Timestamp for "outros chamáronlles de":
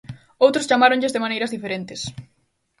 0.45-1.23